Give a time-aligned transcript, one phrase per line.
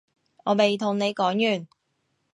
[0.45, 1.67] 我未同你講完